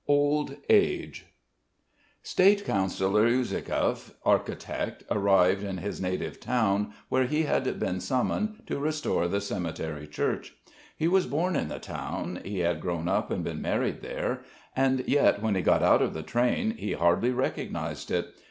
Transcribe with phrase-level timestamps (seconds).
[0.07, 1.27] OLD AGE
[2.23, 8.79] State Councillor Usielkov, architect, arrived in his native town, where he had been summoned to
[8.79, 10.55] restore the cemetery church.
[10.97, 14.41] He was born in the town, he had grown up and been married there,
[14.75, 18.33] and yet when he got out of the train he hardly recognised it.